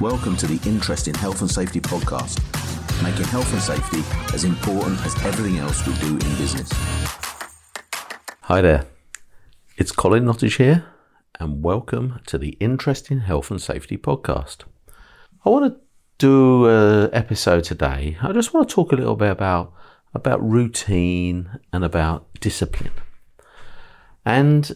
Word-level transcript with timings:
Welcome 0.00 0.36
to 0.36 0.46
the 0.46 0.60
Interesting 0.64 1.12
Health 1.12 1.40
and 1.40 1.50
Safety 1.50 1.80
podcast, 1.80 2.38
making 3.02 3.24
health 3.24 3.52
and 3.52 3.60
safety 3.60 4.04
as 4.32 4.44
important 4.44 5.04
as 5.04 5.12
everything 5.24 5.58
else 5.58 5.84
we 5.84 5.92
do 5.94 6.12
in 6.12 6.36
business. 6.36 6.68
Hi 8.42 8.60
there, 8.60 8.86
it's 9.76 9.90
Colin 9.90 10.24
Nottage 10.24 10.58
here, 10.58 10.84
and 11.40 11.64
welcome 11.64 12.20
to 12.26 12.38
the 12.38 12.50
Interesting 12.60 13.18
Health 13.18 13.50
and 13.50 13.60
Safety 13.60 13.98
podcast. 13.98 14.58
I 15.44 15.50
want 15.50 15.74
to 15.74 15.80
do 16.18 16.68
an 16.68 17.10
episode 17.12 17.64
today. 17.64 18.18
I 18.22 18.30
just 18.30 18.54
want 18.54 18.68
to 18.68 18.74
talk 18.76 18.92
a 18.92 18.96
little 18.96 19.16
bit 19.16 19.32
about 19.32 19.72
about 20.14 20.40
routine 20.48 21.58
and 21.72 21.84
about 21.84 22.28
discipline. 22.38 22.92
And 24.24 24.70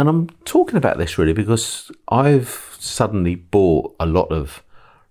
and 0.00 0.08
I'm 0.08 0.30
talking 0.46 0.76
about 0.76 0.96
this 0.96 1.18
really 1.18 1.34
because 1.34 1.92
I've 2.08 2.74
suddenly 2.78 3.34
brought 3.34 3.94
a 4.00 4.06
lot 4.06 4.32
of 4.32 4.62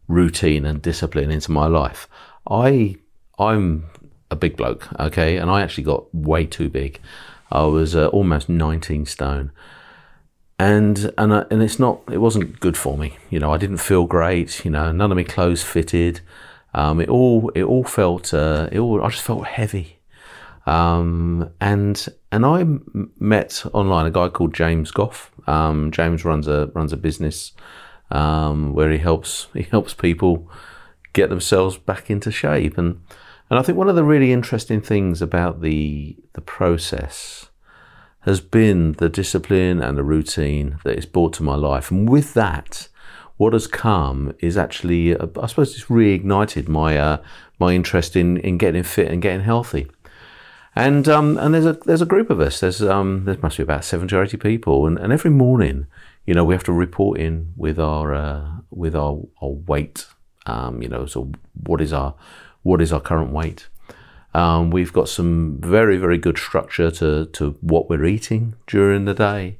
routine 0.07 0.65
and 0.65 0.81
discipline 0.81 1.29
into 1.29 1.51
my 1.51 1.67
life. 1.67 2.09
I 2.49 2.95
I'm 3.37 3.85
a 4.31 4.35
big 4.35 4.57
bloke, 4.57 4.87
okay, 4.99 5.37
and 5.37 5.51
I 5.51 5.61
actually 5.61 5.83
got 5.83 6.13
way 6.13 6.47
too 6.47 6.69
big. 6.69 6.99
I 7.51 7.63
was 7.65 7.95
uh, 7.95 8.07
almost 8.07 8.49
19 8.49 9.05
stone, 9.05 9.51
and 10.57 11.13
and 11.19 11.33
uh, 11.33 11.45
and 11.51 11.61
it's 11.61 11.77
not 11.77 12.01
it 12.11 12.17
wasn't 12.17 12.59
good 12.59 12.75
for 12.75 12.97
me. 12.97 13.15
You 13.29 13.39
know, 13.39 13.53
I 13.53 13.57
didn't 13.57 13.77
feel 13.77 14.07
great. 14.07 14.65
You 14.65 14.71
know, 14.71 14.91
none 14.91 15.11
of 15.11 15.15
my 15.15 15.23
clothes 15.23 15.63
fitted. 15.63 16.21
Um, 16.73 16.99
it 16.99 17.09
all 17.09 17.51
it 17.53 17.63
all 17.63 17.83
felt 17.83 18.33
uh, 18.33 18.69
it 18.71 18.79
all 18.79 19.03
I 19.03 19.09
just 19.09 19.23
felt 19.23 19.45
heavy. 19.45 19.98
Um, 20.69 21.49
and 21.59 22.07
and 22.31 22.45
I 22.45 22.63
met 23.19 23.65
online 23.73 24.05
a 24.05 24.11
guy 24.11 24.29
called 24.29 24.53
James 24.53 24.91
Goff. 24.91 25.31
Um, 25.47 25.89
James 25.89 26.23
runs 26.23 26.47
a 26.47 26.67
runs 26.75 26.93
a 26.93 26.97
business 26.97 27.53
um, 28.11 28.73
where 28.73 28.91
he 28.91 28.99
helps 28.99 29.47
he 29.53 29.63
helps 29.63 29.95
people 29.95 30.49
get 31.13 31.29
themselves 31.29 31.77
back 31.77 32.11
into 32.11 32.31
shape. 32.31 32.77
And 32.77 33.01
and 33.49 33.57
I 33.57 33.63
think 33.63 33.79
one 33.79 33.89
of 33.89 33.95
the 33.95 34.03
really 34.03 34.31
interesting 34.31 34.79
things 34.79 35.23
about 35.23 35.61
the 35.61 36.15
the 36.33 36.41
process 36.41 37.49
has 38.21 38.39
been 38.39 38.91
the 38.93 39.09
discipline 39.09 39.81
and 39.81 39.97
the 39.97 40.03
routine 40.03 40.77
that 40.83 40.97
is 40.99 41.05
brought 41.07 41.33
to 41.33 41.41
my 41.41 41.55
life. 41.55 41.89
And 41.89 42.07
with 42.07 42.35
that, 42.35 42.89
what 43.37 43.53
has 43.53 43.65
come 43.65 44.33
is 44.39 44.57
actually, 44.57 45.17
I 45.17 45.47
suppose, 45.47 45.73
it's 45.73 45.85
reignited 45.85 46.67
my 46.67 46.95
uh, 46.95 47.17
my 47.57 47.73
interest 47.73 48.15
in, 48.15 48.37
in 48.37 48.59
getting 48.59 48.83
fit 48.83 49.09
and 49.09 49.19
getting 49.19 49.41
healthy. 49.41 49.87
And 50.75 51.07
um, 51.09 51.37
and 51.37 51.53
there's 51.53 51.65
a 51.65 51.73
there's 51.73 52.01
a 52.01 52.05
group 52.05 52.29
of 52.29 52.39
us. 52.39 52.59
There's 52.59 52.81
um 52.81 53.25
there 53.25 53.37
must 53.41 53.57
be 53.57 53.63
about 53.63 53.83
seventy 53.83 54.15
or 54.15 54.23
eighty 54.23 54.37
people, 54.37 54.85
and, 54.85 54.97
and 54.97 55.11
every 55.11 55.31
morning, 55.31 55.87
you 56.25 56.33
know, 56.33 56.45
we 56.45 56.53
have 56.53 56.63
to 56.65 56.73
report 56.73 57.19
in 57.19 57.53
with 57.57 57.79
our 57.79 58.13
uh, 58.13 58.51
with 58.69 58.95
our, 58.95 59.19
our 59.41 59.49
weight. 59.49 60.05
Um, 60.45 60.81
you 60.81 60.87
know, 60.87 61.05
so 61.05 61.31
what 61.65 61.81
is 61.81 61.91
our 61.91 62.15
what 62.63 62.81
is 62.81 62.93
our 62.93 63.01
current 63.01 63.31
weight? 63.31 63.67
Um, 64.33 64.69
we've 64.69 64.93
got 64.93 65.09
some 65.09 65.57
very 65.59 65.97
very 65.97 66.17
good 66.17 66.37
structure 66.37 66.91
to 66.91 67.25
to 67.25 67.57
what 67.61 67.89
we're 67.89 68.05
eating 68.05 68.53
during 68.67 69.05
the 69.05 69.15
day. 69.15 69.57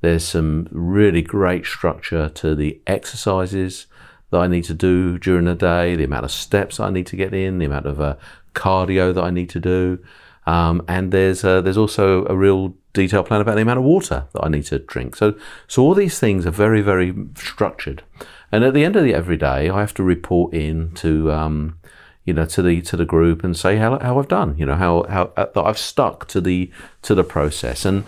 There's 0.00 0.24
some 0.24 0.68
really 0.70 1.22
great 1.22 1.66
structure 1.66 2.28
to 2.28 2.54
the 2.54 2.80
exercises 2.86 3.86
that 4.30 4.40
I 4.40 4.46
need 4.46 4.64
to 4.64 4.74
do 4.74 5.18
during 5.18 5.44
the 5.44 5.54
day, 5.54 5.94
the 5.94 6.04
amount 6.04 6.24
of 6.24 6.30
steps 6.32 6.80
I 6.80 6.90
need 6.90 7.06
to 7.08 7.16
get 7.16 7.34
in, 7.34 7.58
the 7.58 7.66
amount 7.66 7.86
of 7.86 8.00
uh, 8.00 8.16
cardio 8.54 9.14
that 9.14 9.22
I 9.22 9.30
need 9.30 9.50
to 9.50 9.60
do. 9.60 9.98
Um, 10.46 10.82
and 10.88 11.12
there's 11.12 11.44
uh, 11.44 11.60
there's 11.60 11.76
also 11.76 12.26
a 12.26 12.36
real 12.36 12.74
detailed 12.92 13.26
plan 13.26 13.40
about 13.40 13.54
the 13.54 13.62
amount 13.62 13.78
of 13.78 13.84
water 13.84 14.26
that 14.32 14.44
I 14.44 14.48
need 14.48 14.64
to 14.66 14.78
drink. 14.78 15.16
So 15.16 15.34
so 15.68 15.82
all 15.82 15.94
these 15.94 16.18
things 16.18 16.46
are 16.46 16.50
very 16.50 16.80
very 16.80 17.14
structured. 17.36 18.02
And 18.50 18.64
at 18.64 18.74
the 18.74 18.84
end 18.84 18.96
of 18.96 19.04
the 19.04 19.14
every 19.14 19.36
day, 19.36 19.70
I 19.70 19.80
have 19.80 19.94
to 19.94 20.02
report 20.02 20.52
in 20.52 20.92
to 20.94 21.32
um, 21.32 21.78
you 22.24 22.34
know 22.34 22.44
to 22.46 22.62
the 22.62 22.82
to 22.82 22.96
the 22.96 23.04
group 23.04 23.44
and 23.44 23.56
say 23.56 23.76
how, 23.76 23.98
how 23.98 24.18
I've 24.18 24.28
done. 24.28 24.56
You 24.58 24.66
know 24.66 24.76
how 24.76 25.04
how 25.08 25.32
uh, 25.36 25.46
that 25.54 25.62
I've 25.62 25.78
stuck 25.78 26.26
to 26.28 26.40
the 26.40 26.70
to 27.02 27.14
the 27.14 27.24
process. 27.24 27.84
And 27.84 28.04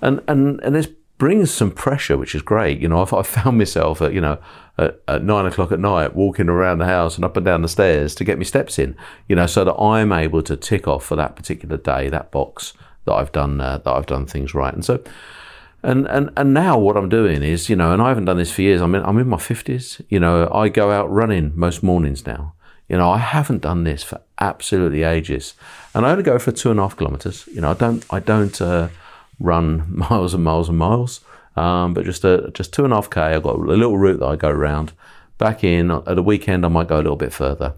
and 0.00 0.22
and 0.28 0.60
and 0.60 0.74
there's 0.74 0.88
brings 1.18 1.52
some 1.52 1.72
pressure, 1.72 2.16
which 2.16 2.34
is 2.34 2.42
great. 2.42 2.80
You 2.80 2.88
know, 2.88 3.04
I've 3.04 3.26
found 3.26 3.58
myself 3.58 4.00
at, 4.00 4.14
you 4.14 4.20
know, 4.20 4.38
at, 4.78 5.00
at, 5.08 5.24
nine 5.24 5.46
o'clock 5.46 5.72
at 5.72 5.80
night 5.80 6.14
walking 6.14 6.48
around 6.48 6.78
the 6.78 6.86
house 6.86 7.16
and 7.16 7.24
up 7.24 7.36
and 7.36 7.44
down 7.44 7.62
the 7.62 7.68
stairs 7.68 8.14
to 8.14 8.24
get 8.24 8.38
my 8.38 8.44
steps 8.44 8.78
in, 8.78 8.96
you 9.28 9.36
know, 9.36 9.46
so 9.46 9.64
that 9.64 9.74
I'm 9.74 10.12
able 10.12 10.42
to 10.42 10.56
tick 10.56 10.86
off 10.86 11.04
for 11.04 11.16
that 11.16 11.36
particular 11.36 11.76
day, 11.76 12.08
that 12.08 12.30
box 12.30 12.72
that 13.04 13.14
I've 13.14 13.32
done, 13.32 13.60
uh, 13.60 13.78
that 13.78 13.90
I've 13.90 14.06
done 14.06 14.26
things 14.26 14.54
right. 14.54 14.72
And 14.72 14.84
so, 14.84 15.02
and, 15.82 16.06
and, 16.06 16.30
and 16.36 16.54
now 16.54 16.78
what 16.78 16.96
I'm 16.96 17.08
doing 17.08 17.42
is, 17.42 17.68
you 17.68 17.76
know, 17.76 17.92
and 17.92 18.00
I 18.00 18.08
haven't 18.08 18.26
done 18.26 18.38
this 18.38 18.52
for 18.52 18.62
years. 18.62 18.80
I'm 18.80 18.94
in, 18.94 19.04
I'm 19.04 19.18
in 19.18 19.28
my 19.28 19.38
fifties, 19.38 20.00
you 20.08 20.20
know, 20.20 20.48
I 20.52 20.68
go 20.68 20.92
out 20.92 21.10
running 21.10 21.52
most 21.54 21.82
mornings 21.82 22.24
now. 22.26 22.54
You 22.88 22.96
know, 22.96 23.10
I 23.10 23.18
haven't 23.18 23.60
done 23.62 23.84
this 23.84 24.02
for 24.02 24.20
absolutely 24.40 25.02
ages 25.02 25.54
and 25.94 26.06
I 26.06 26.10
only 26.12 26.22
go 26.22 26.38
for 26.38 26.52
two 26.52 26.70
and 26.70 26.80
a 26.80 26.82
half 26.84 26.96
kilometers. 26.96 27.46
You 27.48 27.60
know, 27.60 27.72
I 27.72 27.74
don't, 27.74 28.06
I 28.10 28.20
don't, 28.20 28.60
uh, 28.62 28.88
run 29.38 29.84
miles 30.10 30.34
and 30.34 30.44
miles 30.44 30.68
and 30.68 30.78
miles. 30.78 31.20
Um, 31.56 31.92
but 31.92 32.04
just 32.04 32.24
a, 32.24 32.50
just 32.54 32.72
two 32.72 32.84
and 32.84 32.92
a 32.92 32.96
half 32.96 33.10
k. 33.10 33.20
I've 33.20 33.42
got 33.42 33.56
a 33.56 33.58
little 33.58 33.98
route 33.98 34.20
that 34.20 34.26
I 34.26 34.36
go 34.36 34.48
around. 34.48 34.92
Back 35.38 35.62
in 35.62 35.90
at 35.90 36.04
the 36.04 36.22
weekend, 36.22 36.64
I 36.64 36.68
might 36.68 36.88
go 36.88 36.96
a 36.96 36.98
little 36.98 37.16
bit 37.16 37.32
further. 37.32 37.74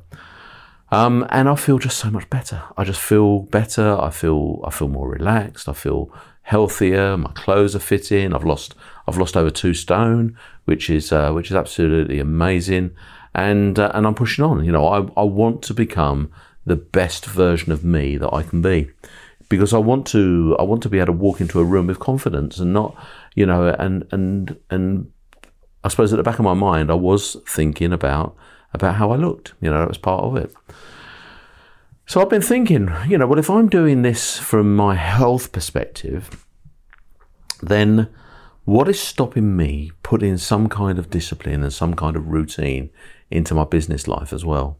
Um, 0.91 1.27
and 1.31 1.49
I 1.49 1.55
feel 1.55 1.79
just 1.79 1.99
so 1.99 2.11
much 2.11 2.29
better. 2.31 2.63
I 2.77 2.85
just 2.85 3.01
feel 3.01 3.41
better. 3.41 3.99
I 4.01 4.11
feel 4.11 4.63
I 4.67 4.71
feel 4.71 4.89
more 4.89 5.09
relaxed. 5.09 5.69
I 5.69 5.73
feel 5.73 6.13
healthier. 6.43 7.17
My 7.17 7.31
clothes 7.33 7.77
are 7.77 7.81
fitting. 7.81 8.35
I've 8.35 8.45
lost 8.45 8.75
I've 9.07 9.19
lost 9.19 9.37
over 9.37 9.51
two 9.51 9.75
stone, 9.75 10.37
which 10.65 10.91
is 10.91 11.13
uh, 11.13 11.33
which 11.33 11.51
is 11.51 11.57
absolutely 11.57 12.19
amazing. 12.19 12.91
And 13.35 13.79
uh, 13.79 13.93
and 13.95 14.07
I'm 14.07 14.15
pushing 14.15 14.45
on. 14.45 14.65
You 14.65 14.73
know, 14.73 14.87
I 14.87 15.21
I 15.21 15.25
want 15.25 15.63
to 15.65 15.75
become 15.75 16.31
the 16.67 16.77
best 16.77 17.25
version 17.25 17.73
of 17.73 17.85
me 17.85 18.17
that 18.17 18.33
I 18.33 18.43
can 18.43 18.61
be 18.61 18.91
because 19.51 19.75
I 19.75 19.79
want 19.79 20.07
to 20.07 20.57
I 20.59 20.63
want 20.63 20.83
to 20.85 20.89
be 20.89 20.99
able 20.99 21.07
to 21.07 21.13
walk 21.13 21.43
into 21.43 21.61
a 21.61 21.65
room 21.65 21.89
with 21.89 21.99
confidence 21.99 22.59
and 22.59 22.73
not 22.73 22.97
you 23.35 23.45
know 23.45 23.69
and 23.79 24.07
and 24.11 24.59
and 24.71 25.13
I 25.85 25.89
suppose 25.89 26.15
at 26.15 26.17
the 26.17 26.23
back 26.23 26.39
of 26.39 26.45
my 26.47 26.55
mind 26.55 26.91
I 26.91 26.95
was 26.95 27.37
thinking 27.47 27.93
about 27.93 28.35
about 28.73 28.95
how 28.95 29.11
I 29.11 29.17
looked 29.17 29.53
you 29.61 29.69
know 29.69 29.81
that 29.81 29.89
was 29.89 29.99
part 29.99 30.25
of 30.25 30.37
it. 30.37 30.55
So 32.07 32.23
I've 32.23 32.31
been 32.31 32.41
thinking 32.41 32.89
you 33.07 33.19
know 33.19 33.27
well 33.27 33.39
if 33.39 33.51
I'm 33.51 33.69
doing 33.69 34.01
this 34.01 34.39
from 34.39 34.75
my 34.75 34.95
health 34.95 35.53
perspective 35.53 36.47
then 37.61 38.09
what 38.65 38.89
is 38.89 39.01
stopping 39.01 39.57
me 39.57 39.91
putting 40.03 40.39
some 40.39 40.69
kind 40.69 40.99
of 40.99 41.11
discipline 41.11 41.63
and 41.63 41.73
some 41.73 41.95
kind 41.95 42.15
of 42.17 42.29
routine 42.29 42.91
into 43.31 43.55
my 43.55 43.65
business 43.65 44.07
life 44.07 44.33
as 44.33 44.45
well? 44.45 44.79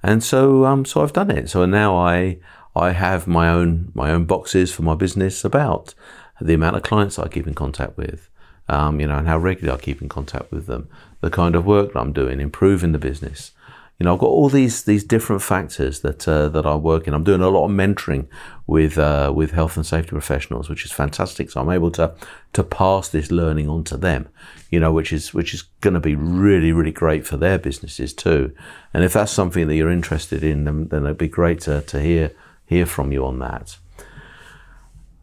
And 0.00 0.22
so 0.22 0.64
um 0.64 0.84
so 0.84 1.02
I've 1.02 1.12
done 1.12 1.32
it. 1.32 1.50
So 1.50 1.66
now 1.66 1.96
I 1.96 2.38
I 2.76 2.92
have 2.92 3.26
my 3.26 3.48
own 3.48 3.90
my 3.94 4.10
own 4.10 4.26
boxes 4.26 4.72
for 4.72 4.82
my 4.82 4.94
business 4.94 5.44
about 5.44 5.94
the 6.40 6.54
amount 6.54 6.76
of 6.76 6.82
clients 6.82 7.18
I 7.18 7.28
keep 7.28 7.46
in 7.46 7.54
contact 7.54 7.96
with, 7.96 8.28
um, 8.68 9.00
you 9.00 9.06
know, 9.06 9.16
and 9.16 9.26
how 9.26 9.38
regularly 9.38 9.78
I 9.78 9.82
keep 9.82 10.02
in 10.02 10.08
contact 10.08 10.52
with 10.52 10.66
them, 10.66 10.88
the 11.22 11.30
kind 11.30 11.54
of 11.56 11.64
work 11.64 11.94
that 11.94 12.00
I'm 12.00 12.12
doing, 12.12 12.40
improving 12.40 12.92
the 12.92 12.98
business. 12.98 13.52
You 13.98 14.04
know, 14.04 14.12
I've 14.12 14.20
got 14.20 14.26
all 14.26 14.50
these 14.50 14.84
these 14.84 15.04
different 15.04 15.40
factors 15.40 16.00
that 16.00 16.28
uh, 16.28 16.50
that 16.50 16.66
I 16.66 16.74
work 16.74 17.08
in. 17.08 17.14
I'm 17.14 17.24
doing 17.24 17.40
a 17.40 17.48
lot 17.48 17.64
of 17.64 17.70
mentoring 17.70 18.26
with 18.66 18.98
uh, 18.98 19.32
with 19.34 19.52
health 19.52 19.76
and 19.76 19.86
safety 19.86 20.10
professionals, 20.10 20.68
which 20.68 20.84
is 20.84 20.92
fantastic. 20.92 21.50
So 21.50 21.62
I'm 21.62 21.70
able 21.70 21.90
to 21.92 22.14
to 22.52 22.62
pass 22.62 23.08
this 23.08 23.30
learning 23.30 23.70
on 23.70 23.84
to 23.84 23.96
them. 23.96 24.28
You 24.70 24.80
know, 24.80 24.92
which 24.92 25.14
is 25.14 25.32
which 25.32 25.54
is 25.54 25.62
going 25.80 25.94
to 25.94 26.00
be 26.00 26.14
really 26.14 26.72
really 26.72 26.92
great 26.92 27.26
for 27.26 27.38
their 27.38 27.58
businesses 27.58 28.12
too. 28.12 28.52
And 28.92 29.02
if 29.02 29.14
that's 29.14 29.32
something 29.32 29.66
that 29.66 29.76
you're 29.76 29.90
interested 29.90 30.44
in, 30.44 30.64
then, 30.64 30.88
then 30.88 31.04
it'd 31.04 31.16
be 31.16 31.28
great 31.28 31.62
to 31.62 31.80
to 31.80 31.98
hear 31.98 32.32
hear 32.66 32.86
from 32.86 33.12
you 33.12 33.24
on 33.24 33.38
that. 33.38 33.78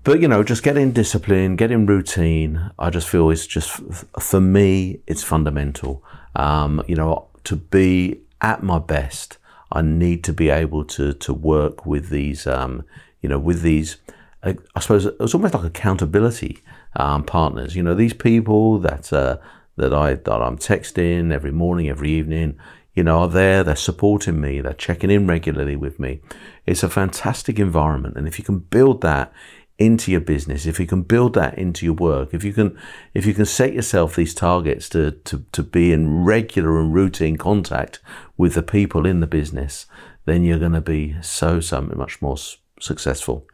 But 0.04 0.20
you 0.20 0.28
know, 0.28 0.44
just 0.44 0.64
getting 0.64 0.92
discipline, 0.92 1.56
getting 1.56 1.86
routine, 1.86 2.72
I 2.78 2.90
just 2.90 3.08
feel 3.08 3.30
it's 3.30 3.48
just 3.48 3.82
for 4.20 4.42
me, 4.42 5.00
it's 5.08 5.24
fundamental. 5.24 6.04
Um, 6.36 6.84
you 6.88 6.96
know, 6.96 7.28
to 7.46 7.56
be 7.56 8.20
at 8.42 8.64
my 8.64 8.80
best, 8.80 9.38
I 9.72 9.82
need 9.82 10.24
to 10.26 10.34
be 10.34 10.50
able 10.50 10.84
to 10.86 11.14
to 11.14 11.34
work 11.34 11.86
with 11.86 12.10
these, 12.10 12.46
um, 12.48 12.84
you 13.22 13.30
know, 13.30 13.40
with 13.40 13.62
these. 13.62 13.98
Uh, 14.42 14.54
I 14.76 14.82
suppose 14.82 15.06
it's 15.06 15.34
almost 15.34 15.54
like 15.54 15.64
accountability 15.64 16.62
um, 16.98 17.24
partners. 17.24 17.74
You 17.76 17.84
know, 17.84 17.96
these 17.96 18.14
people 18.14 18.80
that 18.80 19.14
uh, 19.14 19.38
that 19.78 19.94
I 19.94 20.16
that 20.16 20.42
I'm 20.42 20.58
texting 20.58 21.32
every 21.32 21.52
morning, 21.52 21.88
every 21.88 22.12
evening 22.12 22.60
you 22.94 23.04
know, 23.04 23.20
are 23.20 23.28
there, 23.28 23.64
they're 23.64 23.76
supporting 23.76 24.40
me, 24.40 24.62
they're 24.62 24.74
checking 24.74 25.10
in 25.10 25.28
regularly 25.28 25.76
with 25.76 26.00
me. 26.00 26.22
It's 26.66 26.84
a 26.84 26.90
fantastic 26.90 27.60
environment. 27.60 28.18
And 28.18 28.28
if 28.28 28.38
you 28.38 28.46
can 28.46 28.60
build 28.60 29.02
that 29.02 29.34
into 29.80 30.12
your 30.12 30.22
business, 30.22 30.66
if 30.66 30.80
you 30.80 30.86
can 30.86 31.02
build 31.02 31.34
that 31.34 31.58
into 31.58 31.86
your 31.86 31.96
work, 31.96 32.34
if 32.34 32.44
you 32.44 32.54
can, 32.54 32.78
if 33.14 33.26
you 33.26 33.34
can 33.34 33.46
set 33.46 33.74
yourself 33.74 34.16
these 34.16 34.36
targets 34.36 34.88
to, 34.90 35.12
to, 35.12 35.44
to 35.52 35.64
be 35.64 35.92
in 35.92 36.24
regular 36.24 36.80
and 36.80 36.94
routine 36.94 37.38
contact 37.38 38.00
with 38.38 38.54
the 38.54 38.64
people 38.64 39.06
in 39.06 39.20
the 39.20 39.28
business, 39.28 39.88
then 40.26 40.44
you're 40.44 40.60
going 40.60 40.74
to 40.74 40.82
be 40.82 41.16
so, 41.22 41.60
so 41.60 41.82
much 41.82 42.22
more 42.22 42.38
successful. 42.80 43.48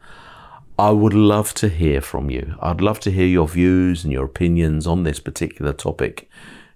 I 0.78 0.90
would 0.90 1.14
love 1.14 1.52
to 1.54 1.68
hear 1.68 2.00
from 2.00 2.30
you. 2.30 2.56
I'd 2.60 2.80
love 2.80 3.00
to 3.00 3.10
hear 3.10 3.26
your 3.26 3.48
views 3.48 4.04
and 4.04 4.12
your 4.12 4.24
opinions 4.24 4.86
on 4.86 5.02
this 5.02 5.20
particular 5.20 5.72
topic 5.72 6.28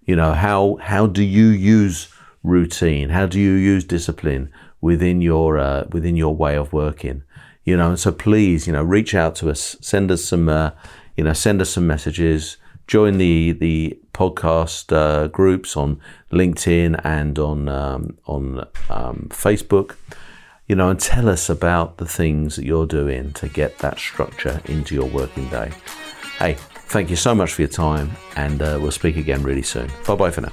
You 0.05 0.17
know, 0.17 0.35
how, 0.35 0.77
how 0.83 1.07
do 1.07 1.23
you 1.23 1.47
use 1.47 2.14
routine? 2.45 3.09
How 3.09 3.27
do 3.27 3.41
you 3.41 3.53
use 3.53 3.85
discipline 3.85 4.53
within 4.81 5.21
your, 5.21 5.59
uh, 5.59 5.87
within 5.91 6.15
your 6.15 6.37
way 6.37 6.57
of 6.57 6.73
working? 6.73 7.25
You 7.65 7.77
know, 7.77 7.97
so 7.97 8.13
please, 8.13 8.69
you 8.69 8.73
know, 8.73 8.85
reach 8.85 9.15
out 9.15 9.35
to 9.37 9.51
us, 9.51 9.77
send 9.81 10.13
us 10.13 10.25
some, 10.25 10.49
uh, 10.49 10.71
you 11.17 11.25
know, 11.25 11.33
send 11.33 11.61
us 11.61 11.71
some 11.71 11.87
messages, 11.87 12.59
join 12.87 13.19
the, 13.19 13.53
the 13.53 13.99
podcast 14.13 14.95
uh, 14.95 15.27
groups 15.29 15.77
on 15.77 15.99
LinkedIn 16.31 17.01
and 17.03 17.39
on, 17.39 17.69
um, 17.69 18.19
on 18.27 18.61
um, 18.89 19.29
Facebook 19.31 19.97
you 20.67 20.75
know, 20.75 20.89
and 20.89 20.99
tell 20.99 21.29
us 21.29 21.51
about 21.51 21.99
the 21.99 22.07
things 22.07 22.57
that 22.57 22.65
you're 22.65 22.87
doing 22.87 23.33
to 23.35 23.49
get 23.49 23.79
that 23.79 23.99
structure 23.99 24.61
into 24.67 24.95
your 24.95 25.07
working 25.07 25.47
day. 25.49 25.71
Hey, 26.39 26.57
thank 26.89 27.11
you 27.11 27.17
so 27.17 27.35
much 27.35 27.53
for 27.53 27.63
your 27.63 27.71
time, 27.71 28.11
and 28.37 28.63
uh, 28.63 28.79
we'll 28.81 28.91
speak 28.91 29.17
again 29.17 29.43
really 29.43 29.63
soon. 29.63 29.91
Bye 30.07 30.17
bye 30.17 30.31
for 30.31 30.41
now. 30.41 30.53